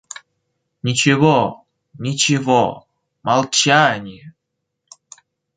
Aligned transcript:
Ничего, 0.81 1.67
ничего, 1.93 2.87
молчание! 3.21 4.33